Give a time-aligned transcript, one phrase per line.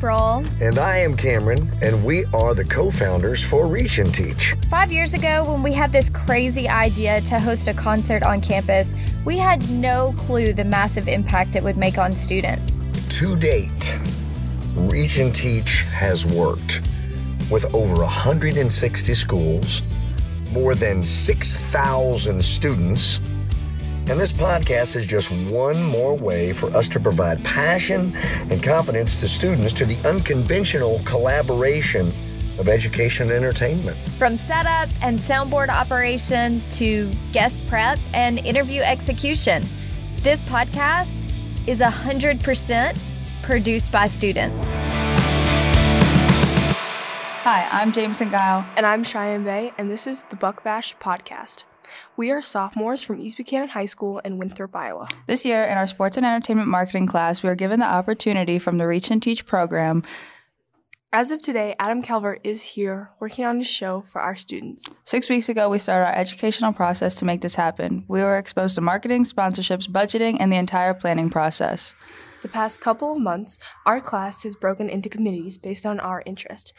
[0.00, 0.42] April.
[0.62, 4.54] And I am Cameron, and we are the co founders for Reach and Teach.
[4.70, 8.94] Five years ago, when we had this crazy idea to host a concert on campus,
[9.26, 12.80] we had no clue the massive impact it would make on students.
[13.18, 14.00] To date,
[14.74, 16.80] Reach and Teach has worked
[17.50, 19.82] with over 160 schools,
[20.50, 23.20] more than 6,000 students
[24.08, 28.14] and this podcast is just one more way for us to provide passion
[28.50, 32.06] and confidence to students to the unconventional collaboration
[32.58, 33.96] of education and entertainment.
[34.18, 39.62] From setup and soundboard operation to guest prep and interview execution,
[40.18, 41.26] this podcast
[41.66, 42.98] is 100%
[43.42, 44.72] produced by students.
[47.42, 48.66] Hi, I'm Jameson Guile.
[48.76, 51.64] And I'm Cheyenne Bay, and this is the Buck Bash Podcast.
[52.16, 55.08] We are sophomores from East Buchanan High School in Winthrop, Iowa.
[55.26, 58.78] This year, in our sports and entertainment marketing class, we are given the opportunity from
[58.78, 60.02] the Reach and Teach program.
[61.12, 64.94] As of today, Adam Calvert is here working on his show for our students.
[65.02, 68.04] Six weeks ago, we started our educational process to make this happen.
[68.06, 71.96] We were exposed to marketing, sponsorships, budgeting, and the entire planning process.
[72.42, 76.72] The past couple of months, our class has broken into committees based on our interest.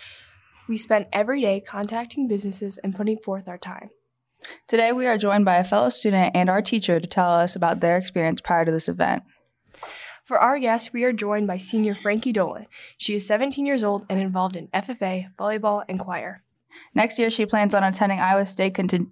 [0.70, 3.90] We spent every day contacting businesses and putting forth our time.
[4.67, 7.80] Today, we are joined by a fellow student and our teacher to tell us about
[7.80, 9.23] their experience prior to this event.
[10.23, 12.67] For our guest, we are joined by senior Frankie Dolan.
[12.97, 16.44] She is 17 years old and involved in FFA, volleyball, and choir.
[16.95, 19.08] Next year, she plans on attending Iowa State conti-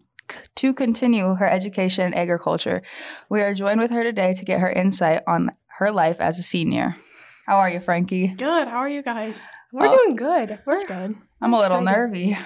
[0.55, 2.81] to continue her education in agriculture.
[3.29, 6.43] We are joined with her today to get her insight on her life as a
[6.43, 6.95] senior.
[7.47, 8.27] How are you, Frankie?
[8.29, 8.67] Good.
[8.67, 9.49] How are you guys?
[9.73, 9.97] We're Oh.
[9.97, 10.59] doing good.
[10.65, 11.15] We're That's good.
[11.41, 11.97] I'm a little excited.
[11.97, 12.37] nervy.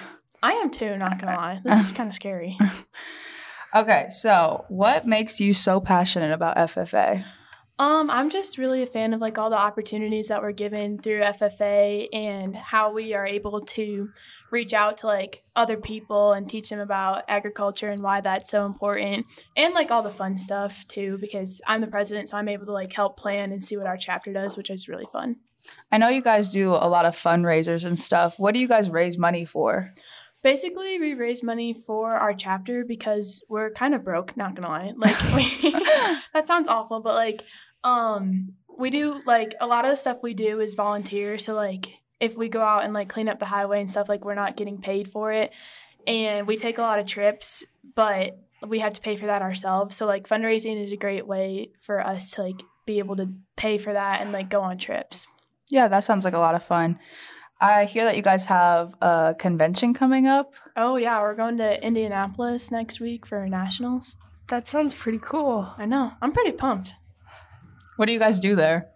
[0.44, 1.60] I am too, not gonna lie.
[1.64, 2.58] This is kind of scary.
[3.74, 7.24] Okay, so what makes you so passionate about FFA?
[7.76, 11.22] Um, I'm just really a fan of like all the opportunities that we're given through
[11.22, 14.10] FFA and how we are able to
[14.52, 18.64] reach out to like other people and teach them about agriculture and why that's so
[18.64, 19.26] important
[19.56, 22.72] and like all the fun stuff too because I'm the president so I'm able to
[22.72, 25.38] like help plan and see what our chapter does which is really fun.
[25.90, 28.38] I know you guys do a lot of fundraisers and stuff.
[28.38, 29.90] What do you guys raise money for?
[30.44, 34.92] Basically, we raise money for our chapter because we're kind of broke, not gonna lie.
[34.94, 35.70] Like we,
[36.34, 37.42] that sounds awful, but like
[37.82, 41.38] um we do like a lot of the stuff we do is volunteer.
[41.38, 41.86] So like
[42.20, 44.56] if we go out and like clean up the highway and stuff, like we're not
[44.56, 45.50] getting paid for it.
[46.06, 49.96] And we take a lot of trips, but we have to pay for that ourselves.
[49.96, 53.78] So like fundraising is a great way for us to like be able to pay
[53.78, 55.26] for that and like go on trips.
[55.70, 56.98] Yeah, that sounds like a lot of fun.
[57.60, 60.54] I hear that you guys have a convention coming up.
[60.76, 64.16] Oh yeah, we're going to Indianapolis next week for nationals.
[64.48, 65.72] That sounds pretty cool.
[65.78, 66.12] I know.
[66.20, 66.92] I'm pretty pumped.
[67.96, 68.90] What do you guys do there?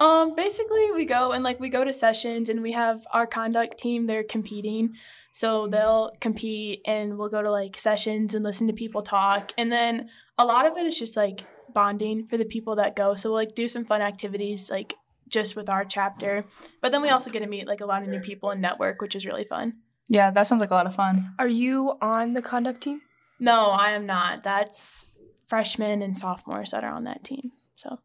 [0.00, 3.78] Um, basically, we go and like we go to sessions, and we have our conduct
[3.78, 4.06] team.
[4.06, 4.94] They're competing,
[5.32, 9.52] so they'll compete, and we'll go to like sessions and listen to people talk.
[9.58, 10.08] And then
[10.38, 11.44] a lot of it is just like
[11.74, 13.16] bonding for the people that go.
[13.16, 14.94] So we'll like do some fun activities, like
[15.28, 16.44] just with our chapter.
[16.80, 19.00] But then we also get to meet like a lot of new people and network,
[19.00, 19.74] which is really fun.
[20.08, 21.34] Yeah, that sounds like a lot of fun.
[21.38, 23.02] Are you on the conduct team?
[23.38, 24.42] No, I am not.
[24.42, 25.10] That's
[25.46, 27.52] freshmen and sophomores that are on that team.
[27.76, 28.00] So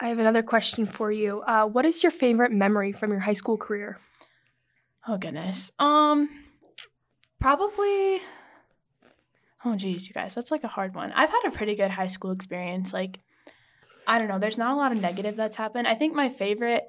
[0.00, 1.42] I have another question for you.
[1.42, 3.98] Uh, what is your favorite memory from your high school career?
[5.06, 5.72] Oh goodness.
[5.78, 6.28] Um
[7.40, 8.20] probably
[9.64, 11.12] Oh geez, you guys, that's like a hard one.
[11.12, 12.92] I've had a pretty good high school experience.
[12.92, 13.20] Like
[14.08, 15.86] I don't know, there's not a lot of negative that's happened.
[15.86, 16.84] I think my favorite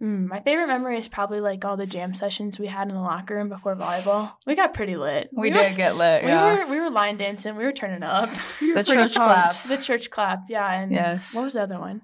[0.00, 3.00] mm, my favorite memory is probably like all the jam sessions we had in the
[3.00, 4.32] locker room before volleyball.
[4.46, 5.30] We got pretty lit.
[5.32, 6.22] We, were- did get lit.
[6.24, 6.64] We Yeah.
[6.64, 7.56] were we were line dancing.
[7.56, 8.30] We were turning up.
[8.60, 9.54] the church clap.
[9.64, 10.72] the church clap, yeah.
[10.72, 11.34] And Yes.
[11.34, 12.02] what was the other one?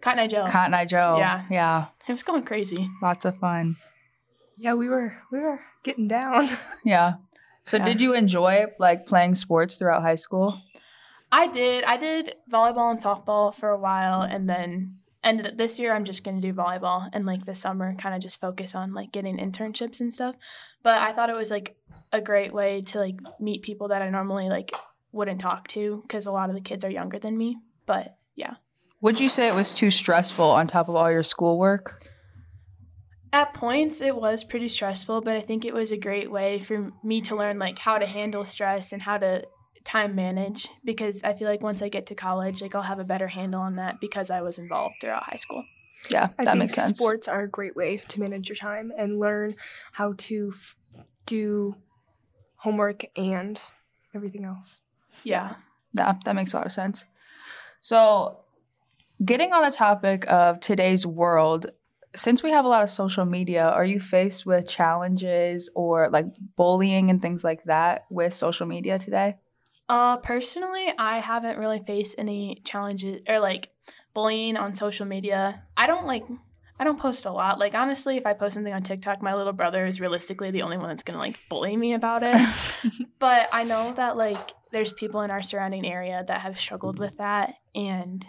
[0.00, 0.46] Cotton Eye Joe.
[0.48, 1.16] Cotton Eye Joe.
[1.18, 1.44] Yeah.
[1.50, 1.86] Yeah.
[2.08, 2.88] it was going crazy.
[3.02, 3.76] Lots of fun.
[4.58, 6.48] Yeah, we were we were getting down.
[6.84, 7.14] Yeah.
[7.64, 7.84] So Yeah.
[7.84, 10.60] did you enjoy like playing sports throughout high school?
[11.32, 11.82] I did.
[11.84, 15.94] I did volleyball and softball for a while, and then ended up this year.
[15.94, 19.10] I'm just gonna do volleyball, and like this summer, kind of just focus on like
[19.12, 20.36] getting internships and stuff.
[20.82, 21.76] But I thought it was like
[22.12, 24.72] a great way to like meet people that I normally like
[25.10, 27.58] wouldn't talk to because a lot of the kids are younger than me.
[27.86, 28.54] But yeah,
[29.00, 32.06] Would you say it was too stressful on top of all your schoolwork?
[33.34, 36.92] at points it was pretty stressful, but I think it was a great way for
[37.02, 39.44] me to learn like how to handle stress and how to
[39.84, 43.04] time manage because I feel like once I get to college, like I'll have a
[43.04, 45.64] better handle on that because I was involved throughout high school.
[46.10, 46.98] Yeah, I that think makes sense.
[46.98, 49.54] sports are a great way to manage your time and learn
[49.92, 50.76] how to f-
[51.26, 51.76] do
[52.56, 53.60] homework and
[54.14, 54.80] everything else.
[55.24, 55.56] Yeah.
[55.94, 57.04] Yeah, that makes a lot of sense.
[57.80, 58.40] So,
[59.24, 61.66] getting on the topic of today's world,
[62.14, 66.26] since we have a lot of social media, are you faced with challenges or like
[66.56, 69.36] bullying and things like that with social media today?
[69.88, 73.70] Uh, personally, I haven't really faced any challenges or like
[74.14, 75.62] bullying on social media.
[75.76, 76.24] I don't like.
[76.78, 77.58] I don't post a lot.
[77.58, 80.78] Like honestly, if I post something on TikTok, my little brother is realistically the only
[80.78, 82.36] one that's gonna like bully me about it.
[83.18, 87.18] but I know that like there's people in our surrounding area that have struggled with
[87.18, 88.26] that, and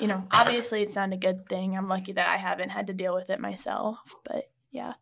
[0.00, 1.76] you know, obviously it's not a good thing.
[1.76, 3.98] I'm lucky that I haven't had to deal with it myself.
[4.24, 4.94] But yeah.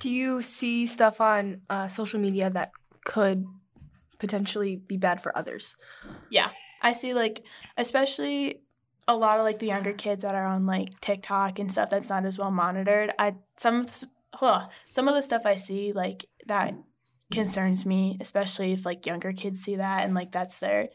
[0.00, 2.72] Do you see stuff on uh, social media that
[3.04, 3.46] could
[4.18, 5.76] potentially be bad for others?
[6.30, 6.50] Yeah.
[6.82, 7.42] I see like
[7.76, 8.60] especially
[9.08, 12.08] a lot of like the younger kids that are on like TikTok and stuff that's
[12.08, 13.12] not as well monitored.
[13.18, 16.74] I some of the, huh, some of the stuff I see like that
[17.30, 20.88] concerns me, especially if like younger kids see that and like that's their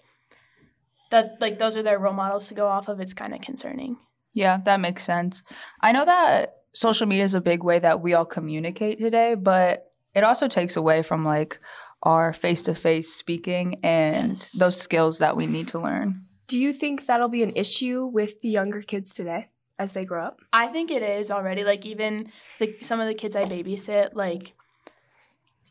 [1.10, 3.00] that's like those are their role models to go off of.
[3.00, 3.98] It's kind of concerning.
[4.34, 5.44] Yeah, that makes sense.
[5.82, 9.92] I know that social media is a big way that we all communicate today, but
[10.16, 11.60] it also takes away from like
[12.04, 14.52] our face to face speaking and Yes.
[14.54, 16.26] those skills that we need to learn.
[16.48, 19.50] Do you think that'll be an issue with the younger kids today
[19.80, 20.40] as they grow up?
[20.52, 21.64] I think it is already.
[21.64, 24.54] Like even like some of the kids I babysit, like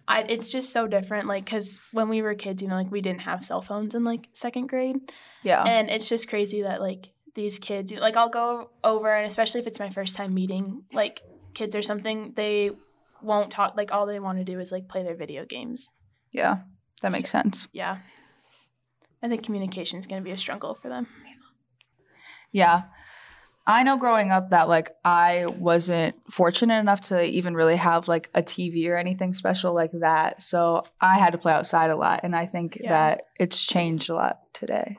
[0.08, 1.26] I it's just so different.
[1.28, 4.04] Like because when we were kids, you know, like we didn't have cell phones in
[4.04, 4.96] like second grade,
[5.42, 5.62] Yeah.
[5.64, 9.66] and it's just crazy that like these kids, like I'll go over, and especially if
[9.66, 11.20] it's my first time meeting like
[11.54, 12.70] kids or something, they
[13.22, 13.76] won't talk.
[13.76, 15.90] Like all they want to do is like play their video games.
[16.32, 16.58] Yeah.
[17.02, 17.66] That makes sense.
[17.72, 17.98] Yeah,
[19.22, 21.06] I think communication is going to be a struggle for them.
[22.52, 22.82] Yeah.
[23.66, 28.28] I know growing up that like I wasn't fortunate enough to even really have like
[28.34, 30.42] a TV or anything special like that.
[30.42, 32.88] So I had to play outside a lot and I think Yeah.
[32.90, 34.98] that it's changed a lot today.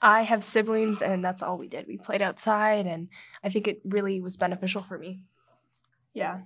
[0.00, 1.86] I have siblings, and that's all we did.
[1.88, 3.08] We played outside, and
[3.42, 5.22] I think it really was beneficial for me.
[6.12, 6.40] Yeah.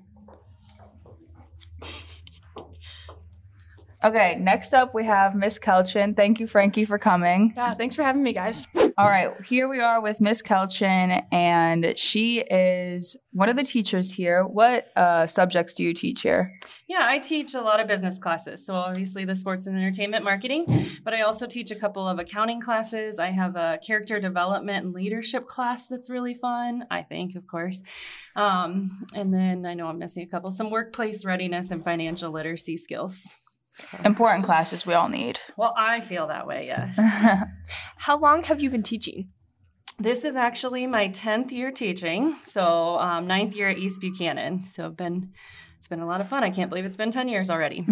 [4.04, 6.14] Okay, next up we have Miss Kelchin.
[6.14, 7.52] Thank you, Frankie, for coming.
[7.56, 7.74] Yeah.
[7.74, 8.66] Thanks for having me, guys.
[8.96, 14.12] All right, here we are with Miss Kelchin, and she is one of the teachers
[14.12, 14.44] here.
[14.46, 16.52] What uh, subjects do you teach here?
[16.86, 18.64] Yeah, I teach a lot of business classes.
[18.64, 20.66] So obviously the sports and entertainment marketing,
[21.04, 23.18] but I also teach a couple of accounting classes.
[23.18, 27.82] I have a character development and leadership class that's really fun, I think, of course.
[28.36, 32.76] Um, and then I know I'm missing a couple, some workplace readiness and financial literacy
[32.76, 33.34] skills.
[33.74, 35.40] So, Important classes we all need.
[35.56, 36.98] well, I feel that way, yes.
[37.98, 39.30] How long have you been teaching?
[39.98, 42.36] This is actually my 10th year teaching.
[42.44, 44.64] So um, ninth year at East Buchanan.
[44.64, 45.32] So I've been,
[45.78, 46.44] it's been a lot of fun.
[46.44, 47.84] I can't believe it's been 10 years already.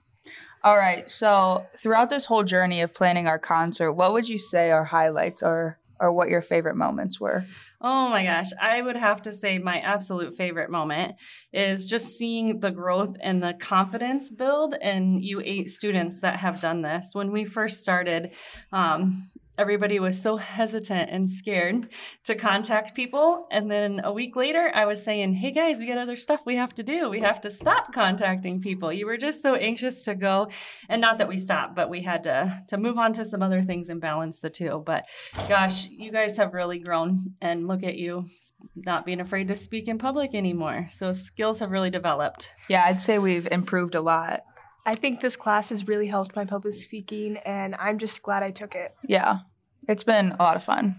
[0.62, 1.10] All right.
[1.10, 5.42] So throughout this whole journey of planning our concert, what would you say are highlights
[5.42, 7.44] or or what your favorite moments were?
[7.80, 11.14] Oh my gosh, I would have to say my absolute favorite moment
[11.52, 16.60] is just seeing the growth and the confidence build in you eight students that have
[16.60, 17.10] done this.
[17.12, 18.34] When we first started,
[18.72, 21.88] um, everybody was so hesitant and scared
[22.24, 23.46] to contact people.
[23.50, 26.56] And then a week later, I was saying, Hey guys, we got other stuff we
[26.56, 27.08] have to do.
[27.10, 28.92] We have to stop contacting people.
[28.92, 30.48] You were just so anxious to go.
[30.88, 33.62] And not that we stopped, but we had to, to move on to some other
[33.62, 34.82] things and balance the two.
[34.84, 35.06] But
[35.48, 37.34] gosh, you guys have really grown.
[37.40, 38.26] And look at you
[38.74, 40.86] not being afraid to speak in public anymore.
[40.90, 42.54] So skills have really developed.
[42.68, 44.40] Yeah, I'd say we've improved a lot.
[44.86, 48.50] I think this class has really helped my public speaking, and I'm just glad I
[48.50, 48.94] took it.
[49.06, 49.40] Yeah.
[49.88, 50.96] It's been a lot of fun.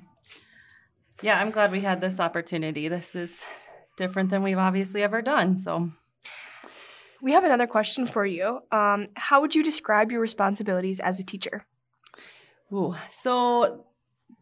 [1.22, 2.88] Yeah, I'm glad we had this opportunity.
[2.88, 3.46] This is
[3.98, 5.58] different than we've obviously ever done.
[5.58, 5.92] So
[7.22, 8.62] We have another question for you.
[8.72, 11.66] Um, how would you describe your responsibilities as a teacher?
[12.74, 13.86] Ooh, so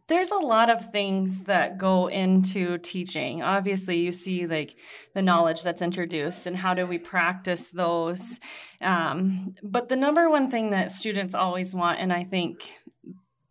[0.07, 3.43] there's a lot of things that go into teaching.
[3.43, 4.75] Obviously, you see like
[5.13, 8.39] the knowledge that's introduced and how do we practice those.
[8.81, 12.79] Um, but the number one thing that students always want, and I think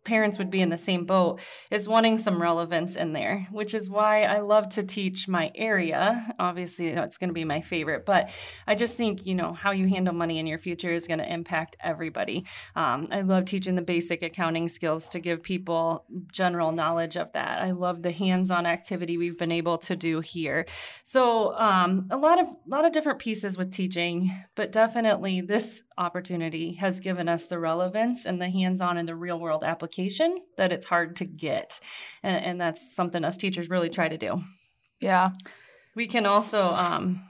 [0.09, 1.39] parents would be in the same boat
[1.69, 6.33] is wanting some relevance in there which is why i love to teach my area.
[6.39, 8.31] Obviously it's going to be my favorite but
[8.65, 11.31] i just think you know how you handle money in your future is going to
[11.31, 12.43] impact everybody.
[12.75, 17.61] Um, i love teaching the basic accounting skills to give people general knowledge of that.
[17.61, 20.65] I love the hands-on activity we've been able to do here.
[21.03, 26.73] So um, a lot of lot of different pieces with teaching but definitely this opportunity
[26.73, 29.98] has given us the relevance and the hands-on and the real world application
[30.57, 31.79] that it's hard to get
[32.23, 34.41] and, and that's something us teachers really try to do
[34.99, 35.31] Yeah.
[35.95, 37.21] we can also um,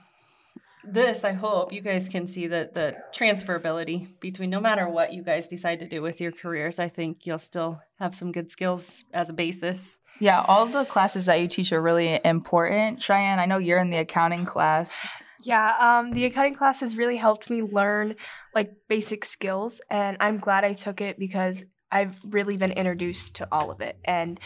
[0.84, 5.22] this, I hope you guys can see that the transferability between no matter what you
[5.22, 9.04] guys decide to do with your careers, I think you'll still have some good skills
[9.12, 10.00] as a basis.
[10.20, 13.02] Yeah, all the classes that you teach are really important.
[13.02, 15.06] Cheyenne, I know you're in the accounting class.
[15.42, 18.16] Yeah, um, the accounting class has really helped me learn
[18.54, 23.48] like basic skills, and I'm glad I took it because I've really been introduced to
[23.50, 24.38] all of it, and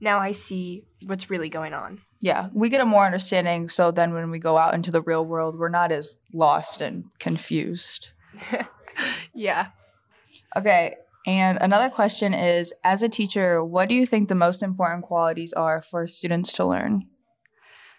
[0.00, 2.00] now I see what's really going on.
[2.20, 3.68] Yeah, we get a more understanding.
[3.68, 7.04] So then when we go out into the real world, we're not as lost and
[7.18, 8.12] confused.
[9.34, 9.68] yeah.
[10.56, 10.96] Okay.
[11.26, 15.52] And another question is As a teacher, what do you think the most important qualities
[15.52, 17.06] are for students to learn?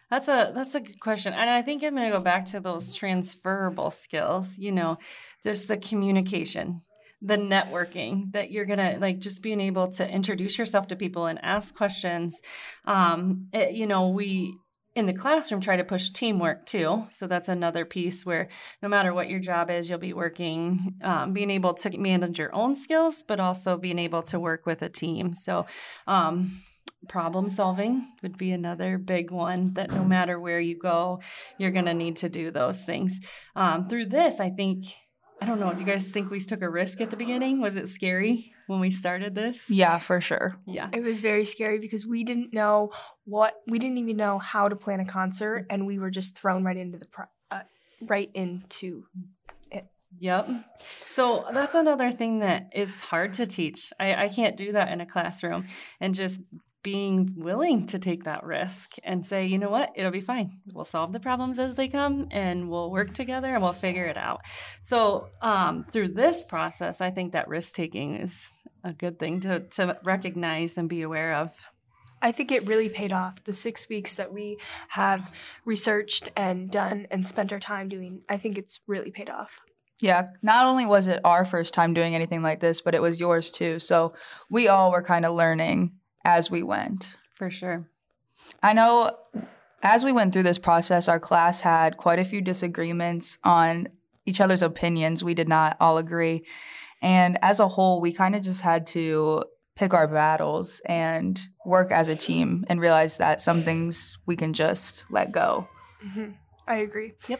[0.09, 1.33] That's a that's a good question.
[1.33, 4.97] And I think I'm going to go back to those transferable skills, you know,
[5.43, 6.81] just the communication,
[7.21, 11.39] the networking that you're to like just being able to introduce yourself to people and
[11.43, 12.41] ask questions.
[12.85, 14.55] Um, it, you know, we
[14.95, 17.05] in the classroom try to push teamwork too.
[17.09, 18.49] So that's another piece where
[18.81, 22.53] no matter what your job is you'll be working um, being able to manage your
[22.55, 25.33] own skills but also being able to work with a team.
[25.33, 25.67] So
[26.07, 26.59] um,
[27.07, 31.21] problem solving would be another big one that no matter where you go
[31.57, 33.19] you're going to need to do those things.
[33.55, 34.85] Um, through this i think
[35.41, 37.75] i don't know do you guys think we took a risk at the beginning was
[37.75, 40.57] it scary when we started this Yeah, for sure.
[40.67, 42.91] yeah It was very scary because we didn't know
[43.25, 46.63] what we didn't even know how to plan a concert, and we were just thrown
[46.63, 47.61] right into the pro- uh,
[48.07, 49.05] right into
[49.71, 49.85] it.
[50.19, 50.49] Yep.
[51.07, 53.91] So that's another thing that is hard to teach.
[53.99, 55.65] I, I can't do that in a classroom
[55.99, 56.41] and just
[56.81, 60.61] being willing to take that risk and say, you know what, it'll be fine.
[60.73, 64.17] We'll solve the problems as they come and we'll work together and we'll figure it
[64.17, 64.41] out.
[64.81, 68.49] So um, through this process, I think that risk taking is
[68.83, 71.51] a good thing to, to recognize and be aware of.
[72.21, 73.43] I think it really paid off.
[73.43, 74.57] The six weeks that we
[74.89, 75.31] have
[75.65, 79.59] researched and done and spent our time doing, I think it's really paid off.
[80.01, 83.19] Yeah, not only was it our first time doing anything like this, but it was
[83.19, 83.79] yours too.
[83.79, 84.13] So
[84.49, 87.17] we all were kind of learning as we went.
[87.35, 87.89] For sure.
[88.61, 89.11] I know
[89.81, 93.87] as we went through this process, our class had quite a few disagreements on
[94.25, 95.23] each other's opinions.
[95.23, 96.45] We did not all agree.
[97.01, 99.45] And as a whole, we kind of just had to
[99.75, 104.51] pick our battles and work as a team and realize that some things we can
[104.53, 105.67] just let go.
[106.01, 106.31] hmm
[106.67, 107.13] I agree.
[107.27, 107.39] Yep.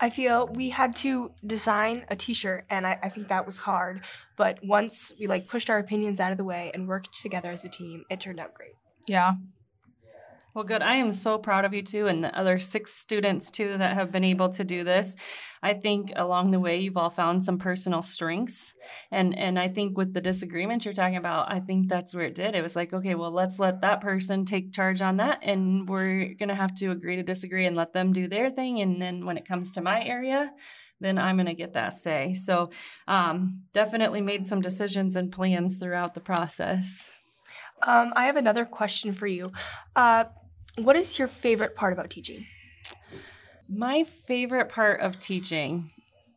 [0.00, 4.02] I feel we had to design a T-shirt, and I, I think that was hard.
[4.36, 7.64] But once we like pushed our opinions out of the way and worked together as
[7.64, 8.74] a team, it turned out great.
[9.08, 9.34] Yeah.
[10.54, 10.82] Well, good.
[10.82, 14.12] I am so proud of you too, and the other six students too that have
[14.12, 15.16] been able to do this.
[15.64, 18.72] I think along the way you've all found some personal strengths,
[19.10, 22.36] and and I think with the disagreement you're talking about, I think that's where it
[22.36, 22.54] did.
[22.54, 26.34] It was like, okay, well, let's let that person take charge on that, and we're
[26.34, 29.36] gonna have to agree to disagree and let them do their thing, and then when
[29.36, 30.52] it comes to my area.
[31.00, 32.34] Then I'm going to get that say.
[32.34, 32.70] So,
[33.08, 37.10] um, definitely made some decisions and plans throughout the process.
[37.82, 39.50] Um, I have another question for you.
[39.96, 40.24] Uh,
[40.76, 42.46] what is your favorite part about teaching?
[43.68, 45.90] My favorite part of teaching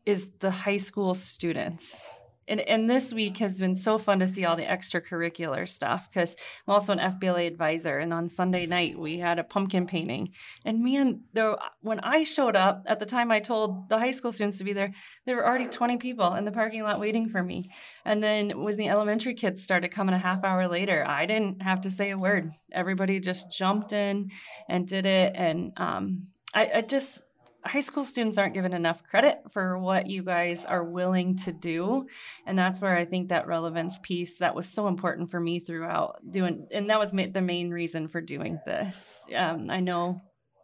[0.05, 2.21] is the high school students.
[2.47, 6.37] And, and this week has been so fun to see all the extracurricular stuff because
[6.65, 7.97] I'm also an FBLA advisor.
[7.97, 10.29] And on Sunday night, we had a pumpkin painting.
[10.63, 14.31] And man, there, when I showed up at the time I told the high school
[14.31, 14.93] students to be there,
[15.25, 17.69] there were already 20 people in the parking lot waiting for me.
[18.05, 21.81] And then when the elementary kids started coming a half hour later, I didn't have
[21.81, 22.51] to say a word.
[22.71, 24.31] Everybody just jumped in
[24.69, 25.33] and did it.
[25.35, 27.21] And um, I, I just,
[27.67, 32.07] high school students aren't given enough credit for what you guys are willing to do.
[32.45, 36.19] And that's where i think that relevance piece that was so important for me throughout
[36.29, 39.25] doing and that was ma- the main reason for doing this.
[39.35, 40.21] Um, i know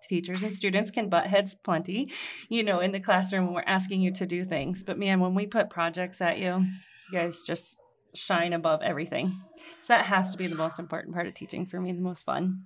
[0.10, 2.12] teachers and students can butt heads plenty
[2.50, 4.84] you know in the classroom when we're asking you to do things.
[4.84, 6.66] But man when we put projects at you
[7.12, 7.78] you guys just
[8.16, 9.40] shine above everything.
[9.82, 12.24] So that has to be the most important part of teaching for me the most
[12.24, 12.66] fun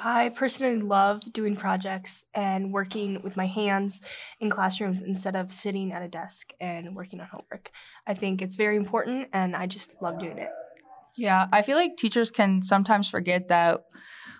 [0.00, 4.00] I personally love doing projects and working with my hands
[4.40, 7.70] in classrooms instead of sitting at a desk and working on homework.
[8.06, 10.50] I think it's very important and I just love doing it.
[11.16, 13.82] Yeah, I feel like teachers can sometimes forget that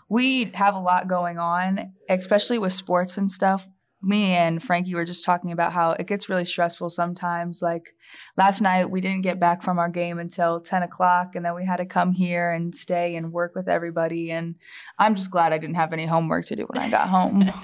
[0.09, 3.67] we have a lot going on, especially with sports and stuff.
[4.01, 7.61] Me and Frankie were just talking about how it gets really stressful sometimes.
[7.61, 7.95] Like
[8.37, 11.65] last night, we didn't get back from our game until 10 o'clock, and then we
[11.65, 14.31] had to come here and stay and work with everybody.
[14.31, 14.55] And
[14.99, 17.51] I'm just glad I didn't have any homework to do when I got home.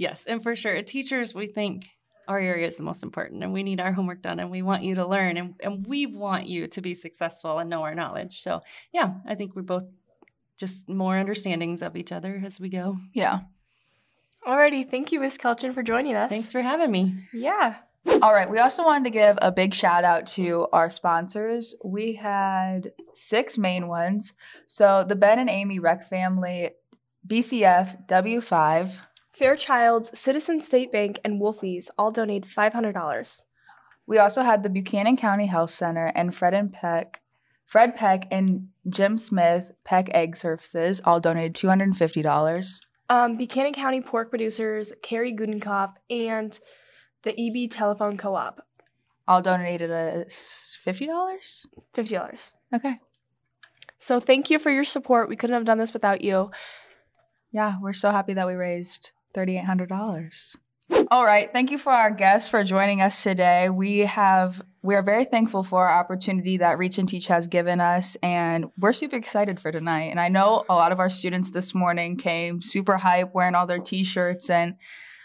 [0.00, 1.84] Yes, and for sure, teachers, we think
[2.26, 4.82] our area is the most important and we need our homework done and we want
[4.82, 8.40] you to learn and, and we want you to be successful and know our knowledge.
[8.40, 8.62] So,
[8.94, 9.84] yeah, I think we're both
[10.56, 12.96] just more understandings of each other as we go.
[13.12, 13.40] yeah.
[14.50, 15.38] Alrighty, thank you, Ms.
[15.38, 16.28] Kelchin, for joining us.
[16.28, 17.14] Thanks for having me.
[17.32, 17.76] Yeah.
[18.20, 18.50] All right.
[18.50, 21.76] We also wanted to give a big shout out to our sponsors.
[21.84, 24.34] We had six main ones.
[24.66, 26.70] So the Ben and Amy Rec family,
[27.24, 28.96] BCF, W5.
[29.30, 33.40] Fairchild's, Citizen State Bank, and Wolfies all donated $500.
[34.04, 37.20] We also had the Buchanan County Health Center and Fred and Peck,
[37.66, 42.80] Fred Peck and Jim Smith Peck Egg Services all donated $250.
[43.10, 46.58] Um, Buchanan County Pork Producers, Carrie Gudenkopf, and
[47.24, 48.64] the EB Telephone Co-op,
[49.26, 51.66] All donated a $50?
[51.92, 52.52] $50.
[52.72, 53.00] Okay.
[53.98, 55.28] So thank you for your support.
[55.28, 56.52] We couldn't have done this without you.
[57.50, 60.56] Yeah, we're so happy that we raised $3,800.
[61.10, 63.68] All right, thank you for our guests for joining us today.
[63.68, 67.80] We have we are very thankful for our opportunity that Reach and Teach has given
[67.80, 70.04] us and we're super excited for tonight.
[70.04, 73.66] And I know a lot of our students this morning came super hype wearing all
[73.66, 74.76] their t-shirts and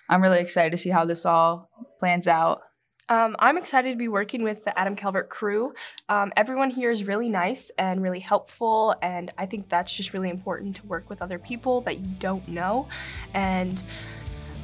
[0.09, 1.69] I'm really excited to see how this all
[1.99, 2.61] plans out.
[3.07, 5.73] Um, I'm excited to be working with the Adam Calvert crew.
[6.09, 10.29] Um, everyone here is really nice and really helpful, and I think that's just really
[10.29, 12.87] important to work with other people that you don't know.
[13.35, 13.83] And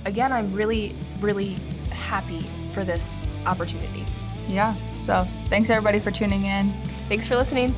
[0.05, 1.55] again, I'm really, really
[1.91, 2.41] happy
[2.73, 4.05] for this opportunity.
[4.47, 4.73] Yeah.
[4.95, 6.71] So, thanks everybody for tuning in.
[7.07, 7.75] Thanks for listening.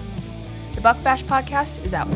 [0.73, 2.07] The Buck Bash podcast is out.